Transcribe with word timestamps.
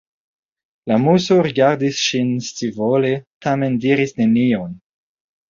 La 0.91 0.95
Muso 1.03 1.37
rigardis 1.47 1.99
ŝin 2.05 2.31
scivole, 2.47 3.13
tamen 3.49 3.79
diris 3.87 4.19
nenion. 4.25 4.75